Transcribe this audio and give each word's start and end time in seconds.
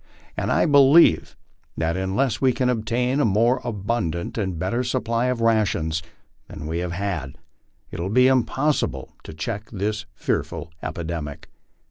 and 0.35 0.51
I 0.51 0.65
be 0.65 0.79
lieve 0.79 1.35
that 1.77 1.95
unless 1.95 2.41
we 2.41 2.53
can 2.53 2.69
obtain 2.71 3.19
a 3.19 3.23
more 3.23 3.61
abundant 3.63 4.35
and 4.35 4.57
better 4.57 4.83
supply 4.83 5.27
of 5.27 5.41
rations 5.41 6.01
than 6.47 6.65
we 6.65 6.79
have 6.79 6.93
had, 6.93 7.37
it 7.91 7.99
will 7.99 8.09
be 8.09 8.25
impossible 8.25 9.13
to 9.23 9.31
check 9.31 9.69
this 9.69 10.07
fearful 10.15 10.71
epidemic." 10.81 11.49